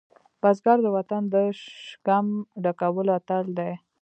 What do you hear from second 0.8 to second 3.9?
د وطن د شکم ډکولو اتل دی